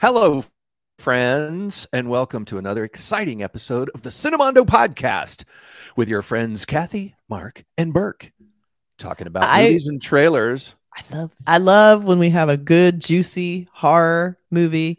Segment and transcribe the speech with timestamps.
[0.00, 0.44] Hello,
[0.98, 5.44] friends, and welcome to another exciting episode of the Cinemondo podcast
[5.96, 8.32] with your friends Kathy, Mark, and Burke,
[8.98, 10.74] talking about I- movies and trailers.
[10.94, 14.98] I love I love when we have a good juicy horror movie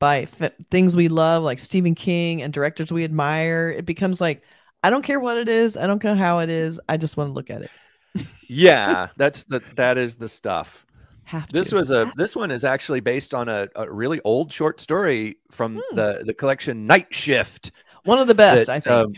[0.00, 3.70] by f- things we love like Stephen King and directors we admire.
[3.70, 4.42] It becomes like
[4.82, 7.28] I don't care what it is, I don't care how it is, I just want
[7.28, 7.70] to look at it.
[8.48, 10.84] Yeah, that's the that is the stuff.
[11.22, 11.52] Have to.
[11.52, 15.36] This was a this one is actually based on a, a really old short story
[15.52, 15.96] from Hmm.
[15.96, 17.70] the the collection Night Shift.
[18.02, 18.92] one of the best, that, I think.
[18.92, 19.12] um,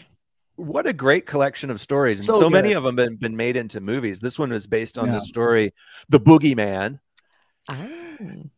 [0.57, 3.57] what a great collection of stories, and So so, many of them been been made
[3.57, 4.21] into movies.
[4.21, 5.15] This one is based on Yeah.
[5.15, 5.73] the story
[6.11, 6.99] The Boogeyman.
[7.71, 7.89] Ah.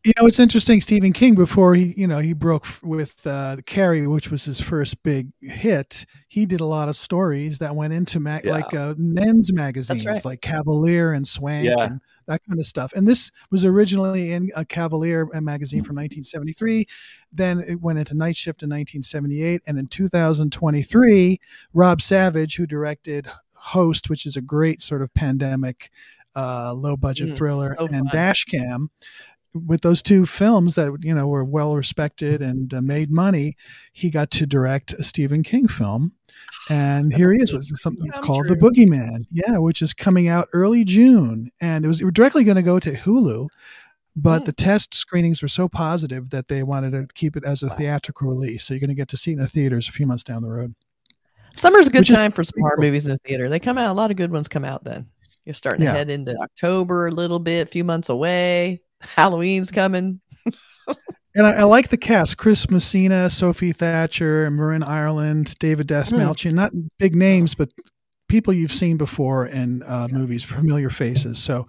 [0.03, 0.79] You know, it's interesting.
[0.81, 5.01] Stephen King, before he, you know, he broke with uh, Carrie, which was his first
[5.01, 6.05] big hit.
[6.27, 8.51] He did a lot of stories that went into ma- Yeah.
[8.51, 10.23] like uh, men's magazines, right.
[10.25, 11.83] like Cavalier and Swank, Yeah.
[11.85, 12.93] and that kind of stuff.
[12.95, 16.85] And this was originally in a Cavalier uh, magazine from 1973.
[17.33, 21.39] Then it went into Night Shift in 1978, and in 2023,
[21.73, 25.89] Rob Savage, who directed Host, which is a great sort of pandemic,
[26.35, 28.09] uh, low budget Mm, thriller, so and.
[28.11, 28.89] Dashcam
[29.55, 33.55] with those two films that you know were well respected and uh, made money,
[33.93, 36.11] he got to direct a Stephen King film,
[36.69, 38.69] and here he is with something it's Come called The true.
[38.69, 42.79] Boogeyman, yeah, which is coming out early June, and it was directly going to go
[42.79, 43.47] to Hulu,
[44.15, 44.45] but Mm.
[44.45, 48.29] the test screenings were so positive that they wanted to keep it as a theatrical
[48.29, 50.23] release, so you're going to get to see it in the theaters a few months
[50.23, 50.75] down the road.
[51.55, 52.83] Summer's a good Which time for some horror cool.
[52.85, 53.47] movies in the theater.
[53.47, 55.07] They come out, a lot of good ones come out then.
[55.45, 55.91] You're starting Yeah.
[55.91, 58.81] to head into October a little bit, a few months away.
[59.01, 60.21] Halloween's coming.
[61.37, 65.95] And I, I like the cast: Chris Messina, Sophie Thatcher, Marin Ireland, David Hmm.
[65.95, 66.53] Dastmalchian.
[66.53, 67.69] Not big names, but
[68.29, 71.37] people you've seen before in uh, movies, familiar faces.
[71.37, 71.67] So,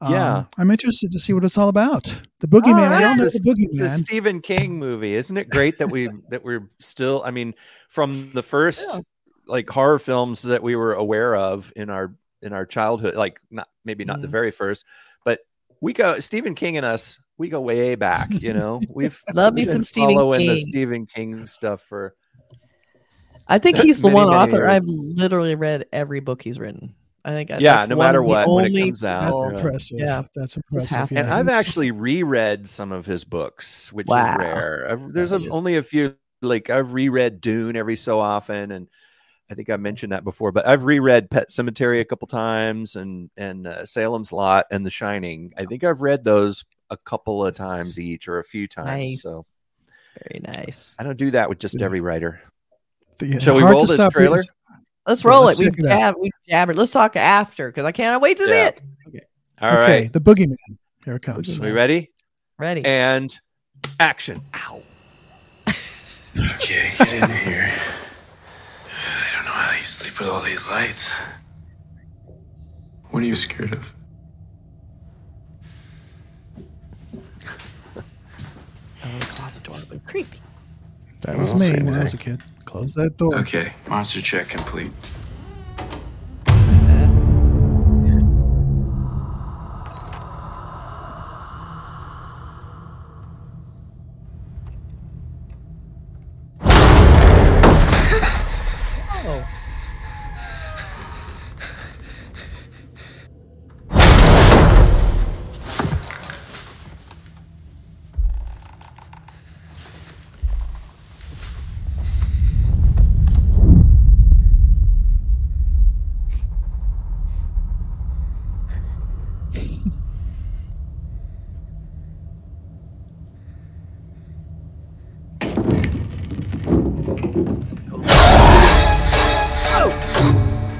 [0.00, 0.44] um, Yeah.
[0.58, 2.22] I'm interested to see what it's all about.
[2.40, 2.98] The Boogeyman.
[2.98, 3.54] we all know It's the a-
[3.84, 7.22] It's a Stephen King movie, isn't it great that we that we're still?
[7.24, 7.54] I mean,
[7.90, 9.00] from the first Yeah.
[9.46, 13.68] like horror films that we were aware of in our in our childhood, like not
[13.84, 14.32] maybe not the Mhm.
[14.32, 14.84] very first,
[15.24, 15.40] but
[15.82, 17.18] we go Stephen King and us.
[17.36, 18.80] We go way back, you know.
[18.88, 20.66] We've Love me we've some been Stephen following the King.
[20.70, 22.14] Stephen King stuff for
[23.48, 24.70] I think he's the Many, one author years.
[24.70, 26.94] I've literally read every book he's written.
[27.24, 29.56] I think I- Yeah, that's no matter what, when it comes out, people- yeah.
[29.58, 29.98] impressive.
[29.98, 30.22] Yeah.
[30.34, 30.64] That's half-
[31.12, 31.16] impressive.
[31.18, 31.30] and.
[31.30, 34.32] I've actually reread some of his books, which Wow.
[34.32, 34.86] is rare.
[34.90, 36.14] I've, there's a, That is- only a few.
[36.44, 38.88] Like I've reread Dune every so often, and
[39.52, 40.50] I think I mentioned that before.
[40.50, 44.90] But I've reread Pet Sematary a couple times, and and uh, Salem's Lot and The
[44.90, 45.52] Shining.
[45.58, 48.86] I think I've read those a couple of times each, or a few times.
[49.10, 49.22] Nice.
[49.22, 49.44] So
[50.28, 50.94] Very nice.
[50.98, 52.40] I don't do that with just every writer.
[53.18, 54.36] the- Shall we roll this trailer?
[54.38, 54.48] reading-
[55.06, 55.64] Let's Yeah, roll let's it.
[55.64, 55.98] We check it out.
[55.98, 56.76] jab, we jabbered.
[56.76, 58.66] Let's talk after because I can't wait to see Yeah.
[58.68, 58.80] it.
[59.60, 60.56] All right, okay, the Boogeyman.
[61.04, 61.58] Here it comes.
[61.58, 62.10] Are we ready?
[62.58, 62.84] Ready?
[62.84, 63.36] And
[64.00, 64.40] action!
[64.54, 64.80] Ow!
[66.54, 67.70] Okay, get in here.
[68.88, 71.12] I don't know how you sleep with all these lights.
[73.10, 73.92] What are you scared of?
[77.96, 80.00] oh, the closet door open.
[80.06, 80.38] Creepy.
[81.22, 82.44] That was I'll me when I was a kid.
[82.64, 83.34] Close that door.
[83.40, 84.92] Okay, monster check complete.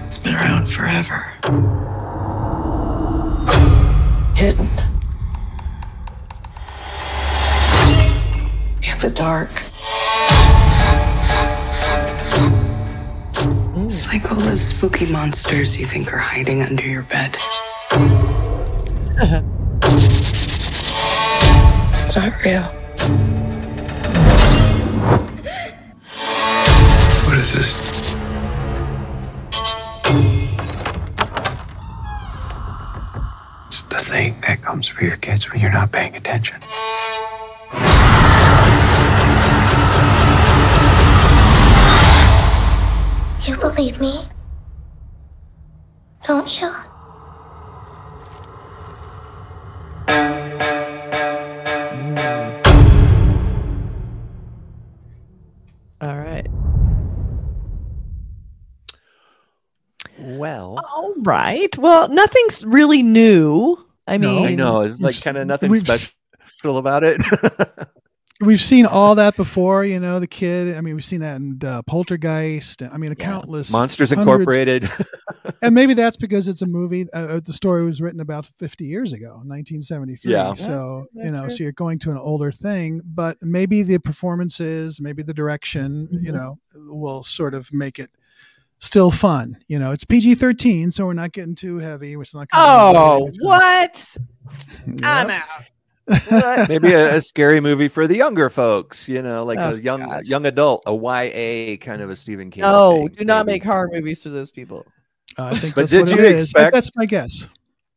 [0.07, 1.27] It's been around forever.
[4.35, 4.69] Hidden.
[8.83, 9.51] In the dark.
[13.85, 17.37] It's like all those spooky monsters you think are hiding under your bed.
[19.15, 19.43] It's
[22.17, 22.63] not real.
[27.27, 28.17] What is this?
[33.67, 36.61] It's the thing that comes for your kids when you're not paying attention.
[43.47, 44.29] You believe me?
[46.25, 46.73] Don't you?
[61.23, 61.77] Right.
[61.79, 63.77] Well, nothing's really new.
[64.07, 64.35] I No.
[64.35, 67.21] mean, I know it's like kind of nothing special about it.
[68.41, 70.19] We've seen all that before, you know.
[70.19, 70.77] The kid.
[70.77, 72.83] I mean, we've seen that in uh, Poltergeist.
[72.83, 73.25] I mean, a Yeah.
[73.25, 74.91] countless Monsters hundreds- Incorporated.
[75.63, 77.07] and maybe that's because it's a movie.
[77.13, 80.33] Uh, the story was written about 50 years ago, 1973.
[80.33, 80.55] Yeah.
[80.55, 83.99] So Yeah, you know, that's so you're going to an older thing, but maybe the
[83.99, 86.35] performances, maybe the direction, you Mhm.
[86.35, 88.11] know, will sort of make it
[88.83, 89.57] still fun.
[89.69, 92.13] You know, it's PG-13, so we're not getting too heavy.
[92.15, 92.49] It's not.
[92.51, 93.39] gonna Oh, rated.
[93.41, 94.17] what?
[94.87, 95.01] Yep.
[95.03, 96.69] I'm out.
[96.69, 100.01] Maybe a, a scary movie for the younger folks, you know, like Oh, a young
[100.03, 100.27] God.
[100.27, 102.63] young adult, a YA kind of a Stephen King.
[102.63, 103.55] No, do not maybe.
[103.61, 104.85] make horror movies for those people.
[105.39, 106.43] Uh, I think But that's did what you it is.
[106.43, 107.49] expect- That's my guess.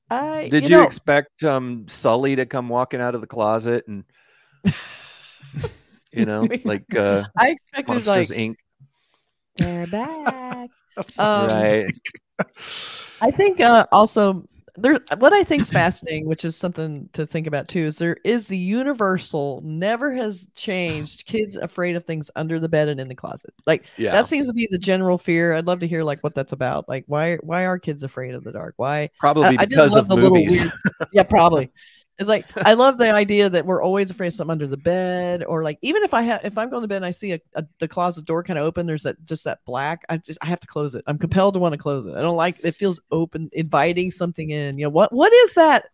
[0.10, 4.04] I Did you, know, expect um Sulley to come walking out of the closet and
[6.14, 8.56] you know, like uh I expected Monsters like Inc.
[9.58, 10.70] they're back.
[11.18, 11.86] Um, right.
[13.20, 14.48] I think uh, also
[14.78, 14.98] there.
[15.18, 18.48] What I think is fascinating, which is something to think about too, is there is
[18.48, 21.26] the universal never has changed.
[21.26, 23.54] Kids afraid of things under the bed and in the closet.
[23.66, 24.12] Like Yeah.
[24.14, 25.54] that seems to be the general fear.
[25.54, 26.88] I'd love to hear like what that's about.
[26.88, 28.76] Like why why are kids afraid of the dark?
[28.78, 30.62] Why Probably I- I because love of the little movies.
[30.62, 30.74] weird-
[31.12, 31.72] yeah, probably.
[32.18, 35.44] It's like I love the idea that we're always afraid of something under the bed,
[35.44, 37.42] or like even if I have if I'm going to bed and I see a,
[37.56, 40.06] a the closet door kind of open, there's that just that black.
[40.08, 41.04] I just I have to close it.
[41.08, 42.16] I'm compelled to want to close it.
[42.16, 44.78] I don't like it feels open, inviting something in.
[44.78, 45.88] You know what what is that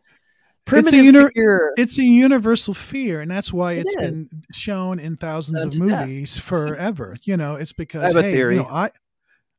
[0.65, 1.73] primitive uni- fear?
[1.75, 4.19] It's a universal fear, and that's why It it's is.
[4.19, 6.07] been shown in thousands Done of to death.
[6.07, 7.15] movies forever.
[7.23, 8.55] you know, it's because have a hey, theory.
[8.57, 8.91] you know, I.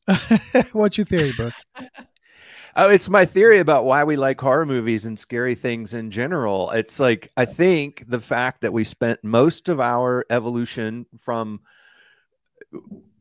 [0.73, 1.55] What's your theory, Brooke?
[2.75, 6.71] Oh, it's my theory about why we like horror movies and scary things in general.
[6.71, 11.61] It's like I think the fact that we spent most of our evolution from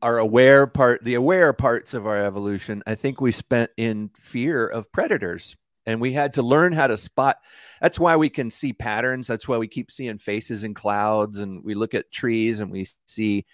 [0.02, 4.66] our aware part, the aware parts of our evolution, I think we spent in fear
[4.68, 5.58] of predators.
[5.88, 7.38] And we had to learn how to spot.
[7.82, 9.26] That's why we can see patterns.
[9.26, 12.86] That's why we keep seeing faces in clouds and we look at trees and we
[13.08, 13.46] see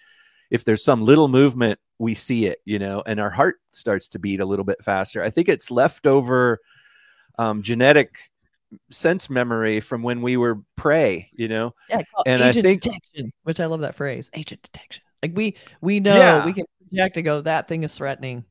[0.50, 4.18] if there's some little movement, we see it, you know, and our heart starts to
[4.18, 5.22] beat a little bit faster.
[5.22, 6.60] I think it's leftover
[7.38, 8.16] um, genetic
[8.90, 11.74] sense memory from when we were prey, you know.
[11.88, 15.02] Yeah, and I think- detection, which I love that phrase, agent detection.
[15.22, 16.44] Like we we know Yeah.
[16.44, 18.44] we can project to go that thing is threatening.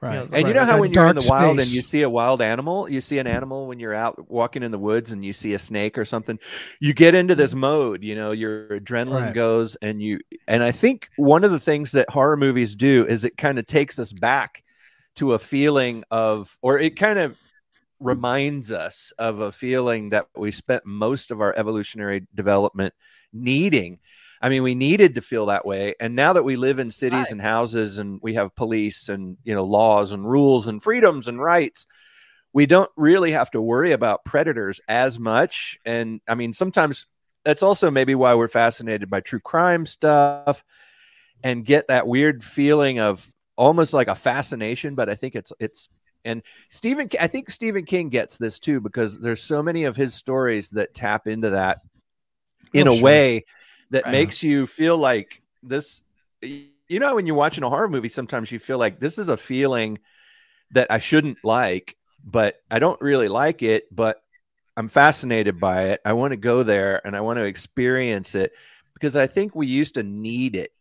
[0.00, 0.14] Right.
[0.14, 2.00] Yeah, And right, you know how that when you're in the wild and you see
[2.02, 5.22] a wild animal, you see an animal when you're out walking in the woods and
[5.22, 6.38] you see a snake or something,
[6.80, 7.58] you get into this mm.
[7.58, 9.34] mode, you know, your adrenaline Right.
[9.34, 13.24] goes and you and I think one of the things that horror movies do is
[13.24, 14.62] it kind of takes us back
[15.16, 17.36] to a feeling of or it kind of
[18.00, 22.94] reminds us of a feeling that we spent most of our evolutionary development
[23.32, 23.98] needing.
[24.40, 25.94] I mean, we needed to feel that way.
[26.00, 27.32] And now that we live in cities Right.
[27.32, 31.40] and houses and we have police and, you know, laws and rules and freedoms and
[31.40, 31.86] rights,
[32.52, 35.78] we don't really have to worry about predators as much.
[35.84, 37.06] And I mean, sometimes
[37.44, 40.64] that's also maybe why we're fascinated by true crime stuff
[41.42, 45.88] and get that weird feeling of almost like a fascination, but I think it's it's
[46.24, 50.14] and Stephen I think Stephen King gets this too because there's so many of his
[50.14, 51.78] stories that tap into that
[52.72, 52.94] in Oh, a sure.
[52.94, 53.44] way
[53.90, 54.12] that Right.
[54.12, 56.02] makes you feel like this
[56.42, 59.36] you know when you're watching a horror movie sometimes you feel like this is a
[59.36, 59.98] feeling
[60.72, 64.22] that I shouldn't like but I don't really like it but
[64.76, 68.52] I'm fascinated by it I want to go there and I want to experience it
[68.94, 70.72] because I think we used to need it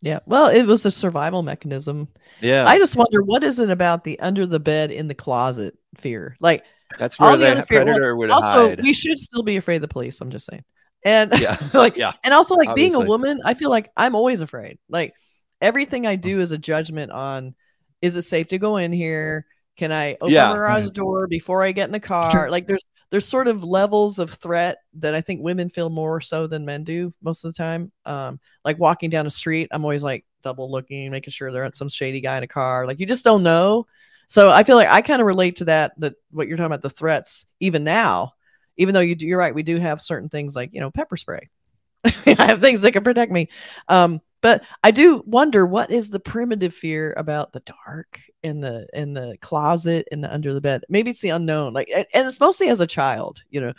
[0.00, 0.20] Yeah.
[0.26, 2.08] Well, it was a survival mechanism.
[2.40, 5.76] yeah I just wonder what is it about the under the bed in the closet
[5.98, 6.36] fear?
[6.40, 6.64] Like
[6.98, 7.84] that's where the the other fear.
[7.84, 10.20] predator would also, hide we should still be afraid of the police.
[10.20, 10.64] I'm just saying.
[11.04, 14.40] And yeah like yeah and also like being a woman, I feel like I'm always
[14.40, 14.78] afraid.
[14.88, 15.14] Like
[15.60, 17.54] everything I do is a judgment on
[18.02, 19.46] is it safe to go in here?
[19.76, 20.48] Can I open Yeah.
[20.48, 22.48] the garage door before I get in the car?
[22.50, 26.46] Like there's there's sort of levels of threat that I think women feel more so
[26.46, 27.92] than men do most of the time.
[28.04, 31.76] Um, like walking down a street, I'm always like double looking, making sure there aren't
[31.76, 32.86] some shady guy in a car.
[32.86, 33.86] Like you just don't know.
[34.28, 35.92] So I feel like I kind of relate to that.
[35.98, 38.34] That what you're talking about the threats even now,
[38.76, 41.16] even though you do, you're right, we do have certain things like you know pepper
[41.16, 41.48] spray.
[42.04, 43.48] I have things that can protect me.
[43.88, 48.86] Um, but I do wonder what is the primitive fear about the dark in the
[48.92, 50.82] in the closet in the under the bed.
[50.88, 51.72] Maybe it's the unknown.
[51.72, 53.72] Like and, and it's mostly as a child, you know,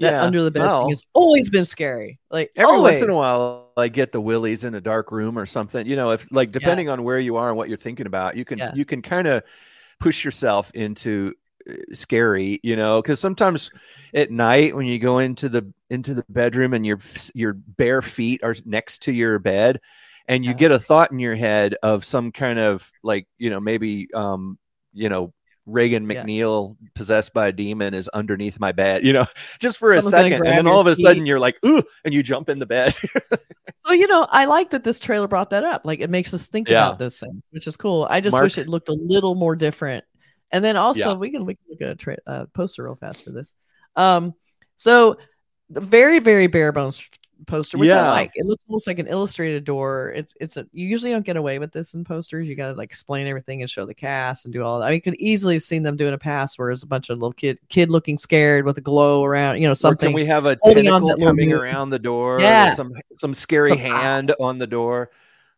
[0.00, 2.20] that yeah under the bed well, thing has always been scary.
[2.30, 3.00] Like every always.
[3.00, 5.86] once in a while I get the willies in a dark room or something.
[5.86, 8.44] You know, if like depending on where you are and what you're thinking about, you
[8.44, 8.70] can Yeah.
[8.74, 9.42] you can kind of
[10.00, 11.34] push yourself into
[11.92, 13.70] scary, you know, because sometimes
[14.14, 16.98] at night when you go into the into the bedroom and your
[17.34, 19.80] your bare feet are next to your bed
[20.28, 20.56] and you Yeah.
[20.56, 24.58] get a thought in your head of some kind of like, you know, maybe um,
[24.92, 25.32] you know,
[25.66, 26.24] Regan Yeah.
[26.24, 29.26] MacNeil possessed by a demon is underneath my bed, you know,
[29.60, 30.46] just for a Someone's gonna second.
[30.46, 31.02] And then all of a feet.
[31.04, 32.94] sudden you're like, ooh, and you jump in the bed.
[33.84, 35.82] So you know, I like that this trailer brought that up.
[35.84, 36.86] Like it makes us think Yeah.
[36.86, 38.06] about those things, which is cool.
[38.08, 40.04] I just Mark- wish it looked a little more different.
[40.52, 41.14] And then also Yeah.
[41.14, 43.56] we can we can look at a tra- uh, poster real fast for this.
[43.96, 44.34] Um,
[44.76, 45.16] so
[45.70, 47.02] the very very bare bones
[47.46, 48.30] poster, which I like.
[48.36, 50.12] It looks almost like an illustrated door.
[50.14, 52.46] It's it's a you usually don't get away with this in posters.
[52.46, 54.84] You got to like explain everything and show the cast and do all that.
[54.86, 57.10] I mean, you could easily have seen them doing a pass where it's a bunch
[57.10, 60.08] of little kid kid looking scared with a glow around, you know, Or something.
[60.10, 62.36] can we have a holding on to tentacle coming around the door?
[62.36, 62.74] or Yeah.
[62.74, 65.10] Some some scary Some- hand on the door.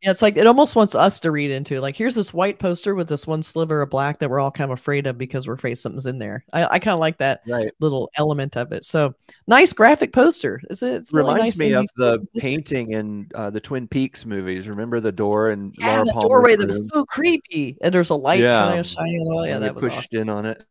[0.04, 1.80] Yeah, it's like it almost wants us to read into.
[1.80, 4.70] Like, here's this white poster with this one sliver of black that we're all kind
[4.70, 6.44] of afraid of because we're afraid something's in there.
[6.52, 7.73] I, I kind of like that Right.
[7.80, 8.84] little element of it.
[8.84, 9.14] So
[9.46, 10.61] nice graphic poster.
[10.68, 10.92] Is it?
[10.92, 12.40] It's really Reminds nice me of the poster.
[12.40, 14.68] painting in uh, the Twin Peaks movies.
[14.68, 18.11] Remember the door and yeah, Laura the Palmer's doorway that was so creepy, and there's
[18.11, 18.58] a light Yeah.
[18.58, 19.49] kind of shining it.
[19.49, 20.18] Yeah, that was pushed awesome.
[20.20, 20.62] in on it.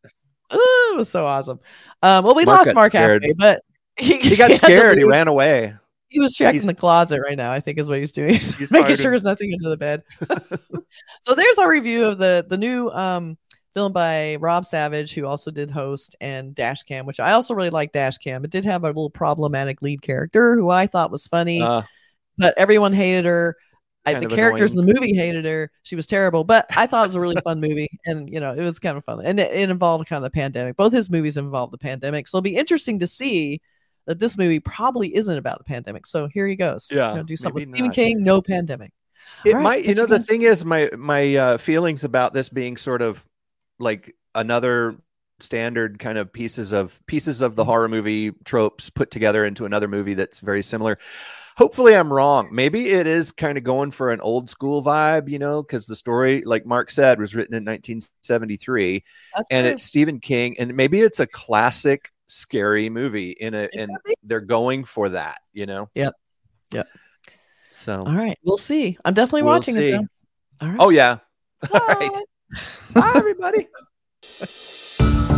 [0.54, 1.60] Ooh, it was so awesome.
[2.04, 3.24] Um, well, we Mark lost Mark scared.
[3.24, 3.64] halfway, but
[3.98, 5.00] he, He got scared.
[5.00, 5.74] He ran away.
[6.14, 7.52] He was checking the closet right now.
[7.52, 10.04] I think is what he's doing, He's making sure there's nothing under the bed.
[11.22, 13.36] so there's our review of the the new um
[13.74, 17.92] film by Rob Savage, who also did host and Dashcam, which I also really like.
[17.92, 18.44] Dashcam.
[18.44, 21.82] It did have a little problematic lead character who I thought was funny, Uh,
[22.38, 23.58] but everyone hated her.
[24.06, 25.72] I, the characters in the movie hated her.
[25.84, 28.54] She was terrible, but I thought it was a really fun movie, and you know
[28.54, 30.76] it was kind of fun, and it, it involved kind of the pandemic.
[30.76, 33.62] Both his movies involved the pandemic, so it'll be interesting to see
[34.06, 36.06] that this movie probably isn't about the pandemic.
[36.06, 36.90] So here he goes.
[36.92, 37.96] Yeah, You know, do something Stephen not.
[37.96, 38.92] King, no pandemic.
[39.46, 39.86] it right, might.
[39.86, 43.02] You know, you the guys- thing is, my my uh, feelings about this being sort
[43.02, 43.26] of
[43.80, 44.98] like another
[45.40, 49.88] standard kind of pieces of pieces of the horror movie tropes put together into another
[49.88, 50.98] movie that's very similar.
[51.56, 52.50] Hopefully, I'm wrong.
[52.52, 55.96] Maybe it is kind of going for an old school vibe, you know, because the
[55.96, 59.04] story, like Mark said, was written in 1973,
[59.36, 59.72] That's and true.
[59.74, 63.92] it's Stephen King, and maybe it's a classic scary movie in a, It and
[64.24, 65.90] they're going for that, you know.
[65.96, 66.14] Yep.
[66.74, 66.88] Yep.
[67.72, 68.98] So, All right, we'll see.
[69.04, 70.08] I'm definitely We'll watching it though.
[70.62, 70.78] All right.
[70.80, 71.18] oh yeah.
[71.74, 72.12] All right.
[72.94, 73.02] Bye.
[73.02, 73.68] Bye, everybody.